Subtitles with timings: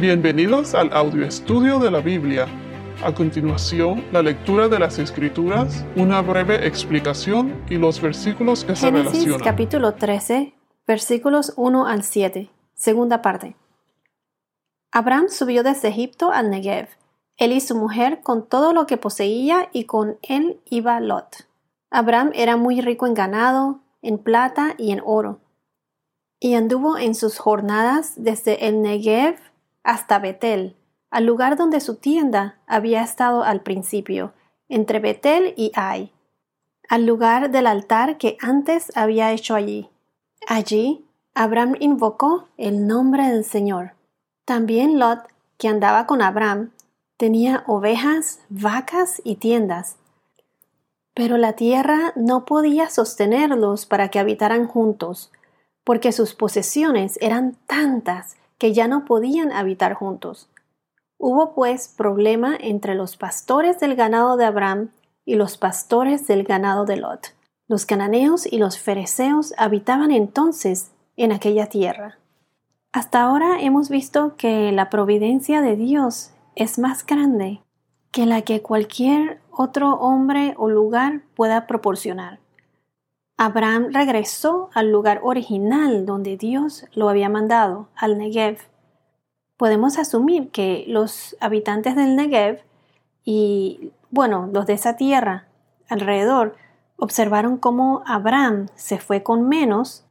[0.00, 2.46] Bienvenidos al audio estudio de la Biblia.
[3.04, 8.86] A continuación, la lectura de las Escrituras, una breve explicación y los versículos que se
[8.86, 9.40] Génesis relacionan.
[9.40, 10.54] capítulo 13,
[10.86, 13.56] versículos 1 al 7, segunda parte.
[14.90, 16.88] Abraham subió desde Egipto al Negev,
[17.36, 21.46] él y su mujer con todo lo que poseía y con él iba Lot.
[21.90, 25.40] Abraham era muy rico en ganado, en plata y en oro.
[26.38, 29.36] Y anduvo en sus jornadas desde el Negev
[29.82, 30.76] hasta Betel,
[31.10, 34.32] al lugar donde su tienda había estado al principio,
[34.68, 36.12] entre Betel y Ai,
[36.88, 39.88] al lugar del altar que antes había hecho allí.
[40.46, 41.04] Allí
[41.34, 43.94] Abraham invocó el nombre del Señor.
[44.44, 45.20] También Lot,
[45.58, 46.72] que andaba con Abraham,
[47.16, 49.96] tenía ovejas, vacas y tiendas.
[51.14, 55.30] Pero la tierra no podía sostenerlos para que habitaran juntos,
[55.84, 60.50] porque sus posesiones eran tantas que ya no podían habitar juntos.
[61.18, 64.90] Hubo pues problema entre los pastores del ganado de Abraham
[65.24, 67.34] y los pastores del ganado de Lot.
[67.68, 72.18] Los cananeos y los fereceos habitaban entonces en aquella tierra.
[72.92, 77.62] Hasta ahora hemos visto que la providencia de Dios es más grande
[78.10, 82.40] que la que cualquier otro hombre o lugar pueda proporcionar.
[83.42, 88.58] Abraham regresó al lugar original donde Dios lo había mandado, al Negev.
[89.56, 92.60] Podemos asumir que los habitantes del Negev
[93.24, 95.46] y, bueno, los de esa tierra
[95.88, 96.54] alrededor
[96.98, 100.04] observaron cómo Abraham se fue con menos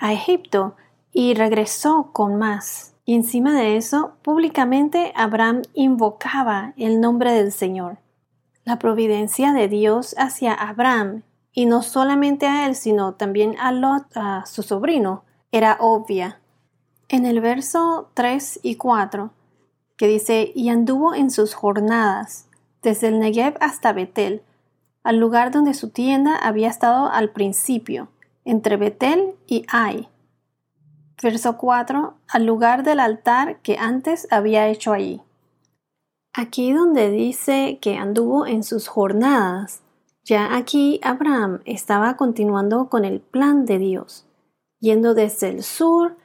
[0.00, 0.74] a Egipto
[1.12, 2.96] y regresó con más.
[3.04, 7.98] Y encima de eso, públicamente Abraham invocaba el nombre del Señor.
[8.64, 11.22] La providencia de Dios hacia Abraham,
[11.52, 14.06] y no solamente a él, sino también a Lot,
[14.46, 16.40] su sobrino, era obvia.
[17.08, 19.30] En el verso 3 y 4,
[19.96, 22.48] que dice, y anduvo en sus jornadas,
[22.80, 24.42] desde el Negev hasta Betel,
[25.04, 28.08] al lugar donde su tienda había estado al principio,
[28.44, 30.08] entre Betel y Ai.
[31.22, 35.20] Verso 4, al lugar del altar que antes había hecho allí.
[36.32, 39.82] Aquí donde dice que anduvo en sus jornadas,
[40.24, 44.26] ya aquí Abraham estaba continuando con el plan de Dios,
[44.78, 46.16] yendo desde el sur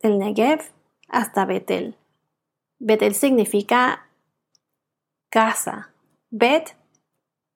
[0.00, 0.60] del Negev
[1.08, 1.96] hasta Betel.
[2.78, 4.08] Betel significa
[5.30, 5.92] casa.
[6.30, 6.76] Bet,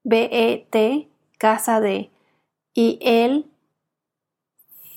[0.02, 1.08] B-E-T,
[1.38, 2.10] casa de.
[2.74, 3.50] Y él,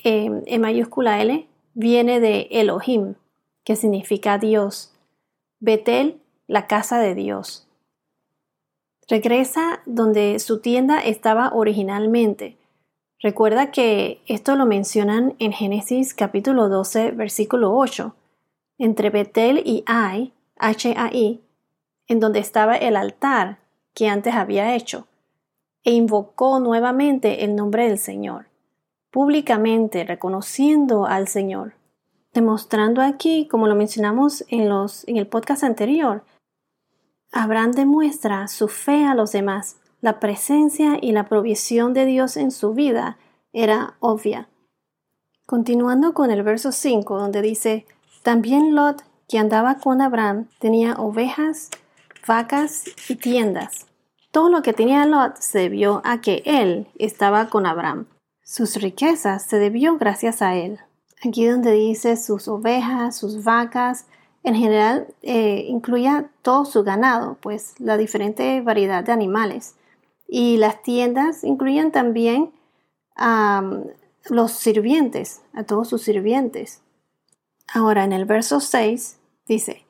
[0.04, 3.16] eh, en mayúscula L, viene de Elohim,
[3.64, 4.94] que significa Dios.
[5.60, 7.65] Betel, la casa de Dios.
[9.08, 12.58] Regresa donde su tienda estaba originalmente.
[13.22, 18.16] Recuerda que esto lo mencionan en Génesis capítulo 12, versículo 8,
[18.80, 21.42] entre Betel y Ai, H-A-I,
[22.08, 23.60] en donde estaba el altar
[23.94, 25.06] que antes había hecho,
[25.84, 28.48] e invocó nuevamente el nombre del Señor,
[29.12, 31.76] públicamente reconociendo al Señor,
[32.34, 36.24] demostrando aquí, como lo mencionamos en, los, en el podcast anterior,
[37.38, 39.76] Abraham demuestra su fe a los demás.
[40.00, 43.18] La presencia y la provisión de Dios en su vida
[43.52, 44.48] era obvia.
[45.46, 47.86] Continuando con el verso 5, donde dice,
[48.24, 51.72] también Lot, que andaba con Abraham, tenía ovejas,
[52.26, 53.86] vacas y tiendas.
[54.32, 58.08] Todo lo que tenía Lot se debió a que él estaba con Abraham.
[58.44, 60.80] Sus riquezas se debió gracias a él.
[61.28, 64.08] Aquí donde dice sus ovejas, sus vacas,
[64.46, 65.68] en general eh,
[66.42, 69.76] todo su ganado, pues la diferente variedad de animales.
[70.28, 72.52] Y las tiendas incluían también
[73.16, 73.64] a
[74.30, 76.82] los sirvientes, a todos sus sirvientes.
[77.74, 79.18] Ahora en el verso 6
[79.48, 79.86] dice,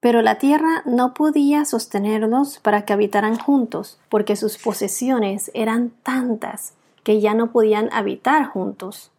[0.00, 6.74] pero la tierra no podía sostenerlos para que habitaran juntos, porque sus posesiones eran tantas
[7.04, 9.12] que ya no podían habitar juntos.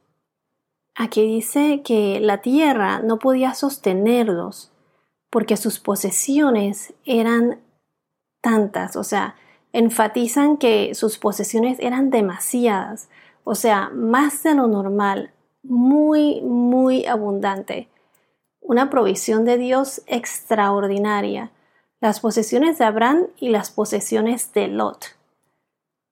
[0.96, 4.72] Aquí dice que la tierra no podía sostenerlos
[5.30, 7.60] porque sus posesiones eran
[8.42, 9.36] tantas, o sea,
[9.74, 13.10] enfatizan que sus posesiones eran demasiadas,
[13.44, 15.34] o sea, más de lo normal,
[15.64, 17.90] muy, muy abundante.
[18.62, 21.52] Una provisión de Dios extraordinaria.
[22.00, 25.18] Las posesiones de Abraham y las posesiones de Lot.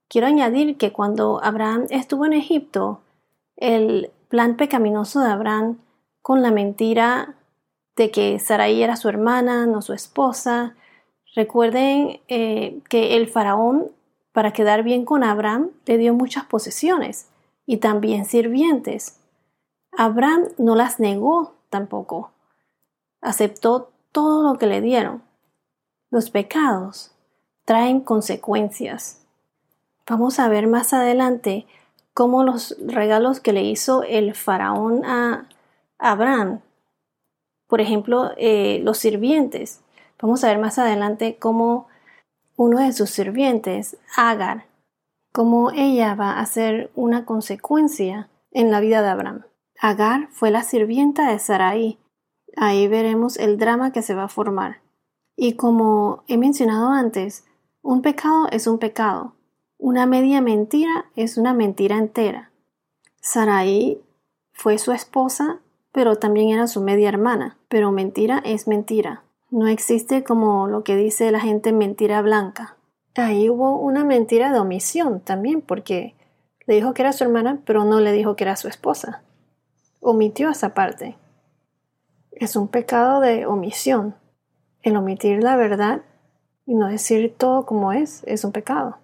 [0.09, 3.01] Quiero añadir que cuando Abraham estuvo en Egipto,
[3.55, 5.77] el plan pecaminoso de Abraham
[6.23, 7.35] con la mentira
[7.95, 10.75] de que Sarai era su hermana, no su esposa.
[11.35, 13.91] Recuerden eh, que el faraón,
[14.31, 17.27] para quedar bien con Abraham, le dio muchas posesiones
[17.67, 19.19] y también sirvientes.
[19.91, 22.31] Abraham no las negó tampoco.
[23.21, 25.21] Aceptó todo lo que le dieron.
[26.09, 27.11] Los pecados
[27.65, 29.27] traen consecuencias.
[30.09, 31.67] Vamos a ver más adelante
[32.13, 35.47] cómo los regalos que le hizo el faraón a
[35.97, 36.61] Abraham,
[37.67, 39.81] por ejemplo, eh, los sirvientes.
[40.21, 41.87] Vamos a ver más adelante cómo
[42.55, 44.65] uno de sus sirvientes, Agar,
[45.31, 49.45] cómo ella va a ser una consecuencia en la vida de Abraham.
[49.79, 51.99] Agar fue la sirvienta de Sarai.
[52.55, 54.81] Ahí veremos el drama que se va a formar.
[55.35, 57.45] Y como he mencionado antes,
[57.81, 59.33] un pecado es un pecado.
[59.85, 62.51] Una media mentira es una mentira entera.
[63.19, 63.99] Sarai
[64.53, 65.59] fue su esposa,
[65.91, 67.57] pero también era su media hermana.
[67.67, 69.23] Pero mentira es mentira.
[69.51, 72.77] No existe como lo que dice la gente mentira blanca.
[73.15, 76.15] Ahí hubo una mentira de omisión también, porque
[76.65, 79.21] le dijo que era su hermana, pero no le dijo que era su esposa.
[79.99, 81.17] Omitió esa parte.
[82.31, 84.15] Es un pecado de omisión.
[84.81, 86.03] El omitir la verdad
[86.65, 89.02] y no decir todo como es es un pecado.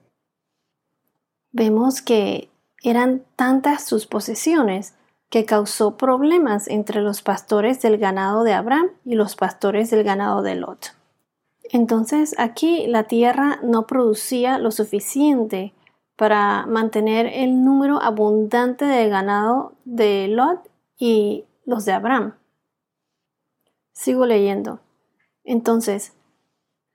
[1.52, 2.50] Vemos que
[2.84, 4.96] eran tantas sus posesiones
[5.30, 10.42] que causó problemas entre los pastores del ganado de Abraham y los pastores del ganado
[10.42, 10.96] de Lot.
[11.64, 15.74] Entonces aquí la tierra no producía lo suficiente
[16.16, 22.36] para mantener el número abundante de ganado de Lot y los de Abraham.
[23.94, 24.80] Sigo leyendo.
[25.44, 26.14] Entonces,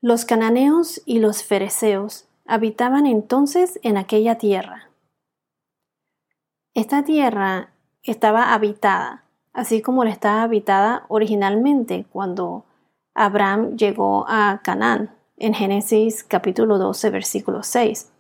[0.01, 4.91] los cananeos y los fereceos habitaban entonces en aquella tierra.
[6.75, 7.71] Esta tierra
[8.03, 12.65] estaba habitada, así como la estaba habitada originalmente cuando
[13.15, 18.13] Abraham llegó a Canaán en Génesis capítulo 12 versículo 6.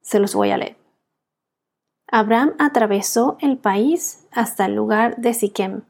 [0.00, 0.76] Se los voy a leer.
[2.10, 5.82] Abraham atravesó el país hasta el lugar de Siquem,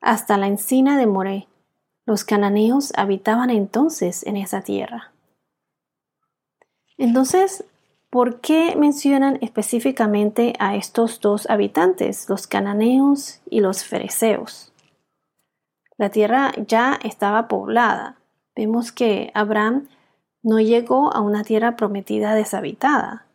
[0.00, 1.48] hasta la encina de Moré.
[2.06, 5.11] Los cananeos habitaban entonces en esa tierra.
[7.02, 7.64] Entonces,
[8.10, 14.72] ¿por qué mencionan específicamente a estos dos habitantes, los cananeos y los fereceos?
[15.96, 18.18] La tierra ya estaba poblada.
[18.54, 19.88] Vemos que Abraham
[20.44, 23.26] no llegó a una tierra prometida deshabitada.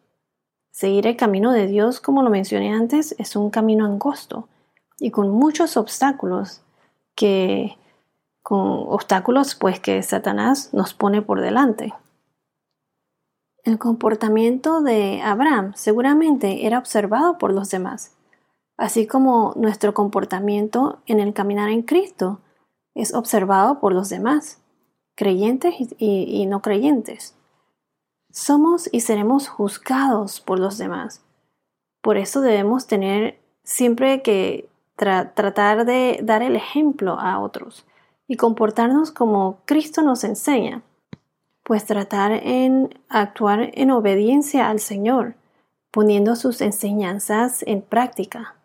[0.72, 4.48] Seguir el camino de Dios, como lo mencioné antes, es un camino angosto
[4.98, 6.62] y con muchos obstáculos
[7.16, 7.78] que
[8.44, 11.94] con obstáculos pues que Satanás nos pone por delante.
[13.68, 18.16] El comportamiento de Abraham seguramente era observado por los demás,
[18.78, 22.40] así como nuestro comportamiento en el caminar en Cristo
[22.96, 24.62] es observado por los demás,
[25.16, 27.36] creyentes y, no creyentes.
[28.32, 31.26] Somos y seremos juzgados por los demás.
[32.02, 37.86] Por eso debemos tener siempre que tratar de dar el ejemplo a otros
[38.30, 40.84] y comportarnos como Cristo nos enseña,
[41.68, 45.36] pues tratar en actuar en obediencia al Señor,
[45.92, 48.56] poniendo sus enseñanzas en práctica.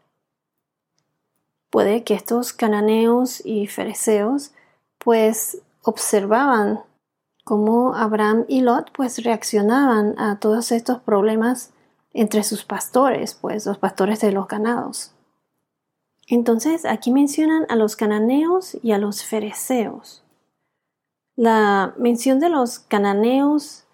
[1.69, 4.53] Puede que estos cananeos y fereceos
[4.99, 6.79] pues observaban
[7.43, 11.73] cómo Abraham y Lot pues reaccionaban a todos estos problemas
[12.13, 15.11] entre sus pastores, pues los pastores de los ganados.
[16.29, 20.22] Entonces aquí mencionan a los cananeos y a los fereceos.
[21.37, 23.85] La mención de los cananeos,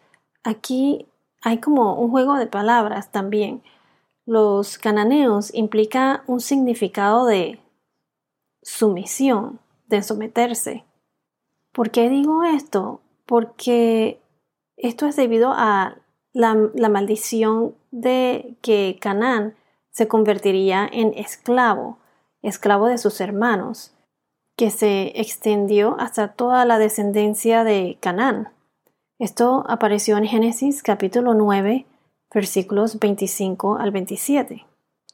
[0.43, 1.07] aquí
[1.43, 3.63] hay como un juego de palabras también.
[4.27, 7.61] Los cananeos implica un significado de
[8.63, 10.85] sumisión, de someterse.
[11.73, 13.01] ¿Por qué digo esto?
[13.29, 14.23] porque
[14.79, 15.99] esto es debido a
[16.33, 19.55] la, maldición de que Canaán
[19.91, 21.99] se convertiría en esclavo,
[22.41, 23.93] esclavo de sus hermanos,
[24.59, 28.49] que se extendió hasta toda la descendencia de Canaán.
[29.21, 31.87] Esto apareció en Génesis capítulo 9,
[32.35, 34.67] versículos 25 al 27.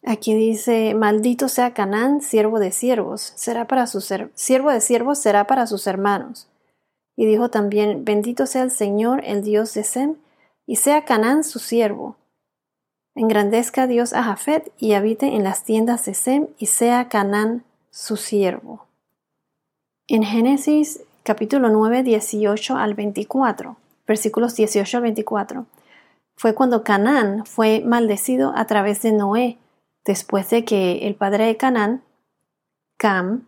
[0.02, 5.46] Aquí dice, maldito sea Canaán, siervo de siervos, será para sus siervo de siervos será
[5.46, 6.48] para sus hermanos.
[7.14, 10.16] Y dijo también, bendito sea el Señor, el Dios de Sem,
[10.66, 12.16] y sea Canaán su siervo.
[13.14, 18.16] Engrandezca Dios a Jafet y habite en las tiendas de Sem, y sea Canaán su
[18.16, 18.86] siervo.
[20.06, 25.64] En Génesis capítulo 9, 18 al 24, versículos 18 al 24,
[26.36, 29.56] fue cuando Canaán fue maldecido a través de Noé,
[30.04, 32.02] después de que el padre de Canaán,
[32.98, 33.46] Cam,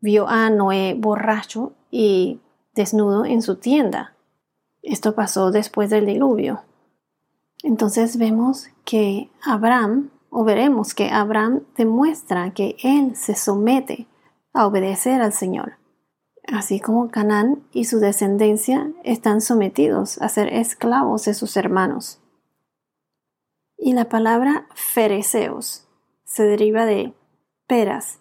[0.00, 2.40] vio a Noé borracho y
[2.74, 4.12] desnudo en su tienda.
[4.82, 6.62] Esto pasó después del diluvio.
[7.62, 14.08] Entonces vemos que Abraham, o veremos que Abraham demuestra que él se somete
[14.52, 15.74] a obedecer al Señor.
[16.46, 22.20] Así como Canaán y su descendencia están sometidos a ser esclavos de sus hermanos.
[23.76, 25.86] Y la palabra fereceos
[26.24, 27.14] se deriva de
[27.66, 28.18] peras,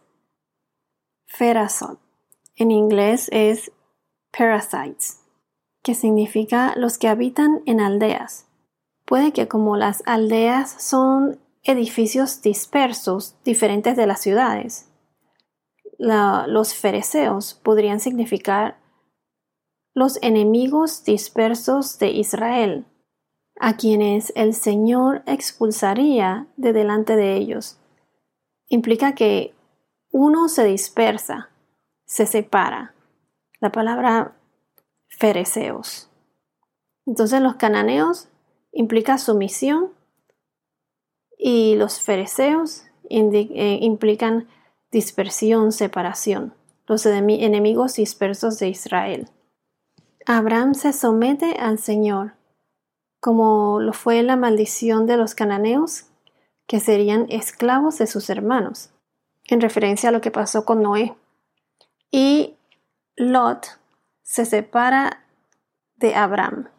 [1.28, 2.00] ferasot.
[2.56, 3.72] En inglés es
[4.38, 5.22] parasites,
[5.82, 8.46] que significa los que habitan en aldeas.
[9.06, 14.91] Puede que como las aldeas son edificios dispersos, diferentes de las ciudades,
[16.02, 18.80] los fereceos podrían significar
[19.94, 22.86] los enemigos dispersos de Israel,
[23.60, 27.78] a quienes el Señor expulsaría de delante de ellos.
[28.68, 29.54] Implica que
[30.10, 31.50] uno se dispersa,
[32.06, 32.96] se separa.
[33.60, 34.36] La palabra
[35.08, 36.10] fereceos.
[37.06, 38.28] Entonces los cananeos
[38.72, 39.92] implica sumisión
[41.38, 44.48] y los fereceos eh, implican
[44.92, 46.54] dispersión, separación,
[46.88, 49.30] los enemigos dispersos de Israel.
[50.26, 52.34] Abraham se somete al Señor,
[53.20, 56.06] como lo fue la maldición de los cananeos,
[56.68, 58.92] que serían esclavos de sus hermanos,
[59.46, 61.16] en referencia a lo que pasó con Noé.
[62.12, 62.56] Y
[63.16, 63.80] Lot
[64.24, 65.26] se separa
[65.96, 66.70] de Abraham.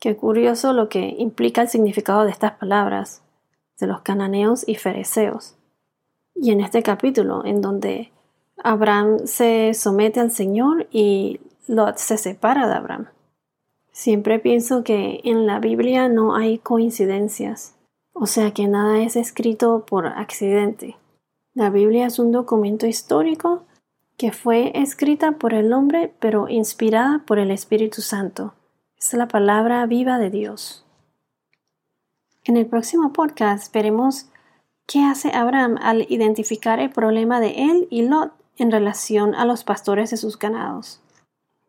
[0.00, 3.22] Qué curioso lo que implica el significado de estas palabras,
[3.78, 5.57] de los cananeos y fereceos.
[6.40, 8.12] Y en este capítulo, en donde
[8.62, 13.08] Abraham se somete al Señor y Lot se separa de Abraham.
[13.90, 17.74] Siempre pienso que en la Biblia no hay coincidencias,
[18.12, 20.96] o sea que nada es escrito por accidente.
[21.54, 23.64] La Biblia es un documento histórico
[24.16, 28.54] que fue escrita por el hombre pero inspirada por el Espíritu Santo.
[28.96, 30.84] Es la palabra viva de Dios.
[32.44, 34.26] En el próximo podcast veremos
[34.88, 39.62] qué hace Abraham al identificar el problema de él y Lot en relación a los
[39.62, 41.00] pastores de sus ganados.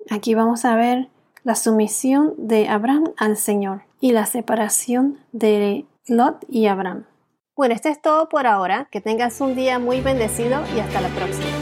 [0.09, 1.09] Aquí vamos a ver
[1.43, 7.05] la sumisión de Abraham al Señor y la separación de Lot y Abraham.
[7.55, 8.87] Bueno, esto es todo por ahora.
[8.89, 11.58] Que tengas un día muy bendecido y hasta la próxima.